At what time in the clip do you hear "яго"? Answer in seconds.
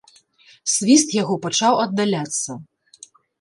1.17-1.35